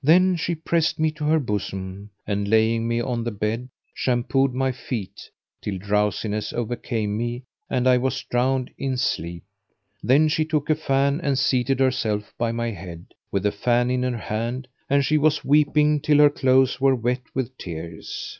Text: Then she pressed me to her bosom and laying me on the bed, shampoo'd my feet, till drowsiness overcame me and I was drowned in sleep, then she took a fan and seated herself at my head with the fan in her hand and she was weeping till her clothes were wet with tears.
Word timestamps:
Then 0.00 0.36
she 0.36 0.54
pressed 0.54 1.00
me 1.00 1.10
to 1.10 1.24
her 1.24 1.40
bosom 1.40 2.10
and 2.24 2.46
laying 2.46 2.86
me 2.86 3.00
on 3.00 3.24
the 3.24 3.32
bed, 3.32 3.68
shampoo'd 3.92 4.54
my 4.54 4.70
feet, 4.70 5.28
till 5.60 5.76
drowsiness 5.76 6.52
overcame 6.52 7.16
me 7.18 7.42
and 7.68 7.88
I 7.88 7.98
was 7.98 8.22
drowned 8.30 8.70
in 8.78 8.96
sleep, 8.96 9.42
then 10.00 10.28
she 10.28 10.44
took 10.44 10.70
a 10.70 10.76
fan 10.76 11.20
and 11.20 11.36
seated 11.36 11.80
herself 11.80 12.32
at 12.40 12.54
my 12.54 12.70
head 12.70 13.06
with 13.32 13.42
the 13.42 13.50
fan 13.50 13.90
in 13.90 14.04
her 14.04 14.16
hand 14.16 14.68
and 14.88 15.04
she 15.04 15.18
was 15.18 15.44
weeping 15.44 15.98
till 15.98 16.18
her 16.18 16.30
clothes 16.30 16.80
were 16.80 16.94
wet 16.94 17.22
with 17.34 17.58
tears. 17.58 18.38